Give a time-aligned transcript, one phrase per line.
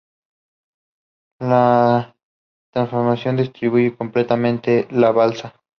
[1.39, 2.15] La
[2.71, 5.61] transformación destruye completamente la Balsa.